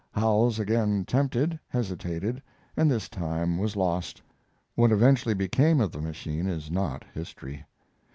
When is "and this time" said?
2.75-3.59